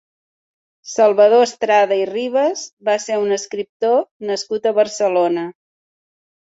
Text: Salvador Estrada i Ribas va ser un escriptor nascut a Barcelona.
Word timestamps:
Salvador 0.93 1.43
Estrada 1.49 1.99
i 1.99 2.07
Ribas 2.11 2.65
va 2.91 2.97
ser 3.07 3.21
un 3.27 3.39
escriptor 3.39 4.05
nascut 4.33 4.69
a 4.73 4.77
Barcelona. 4.83 5.51